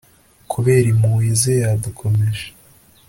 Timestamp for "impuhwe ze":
0.93-1.53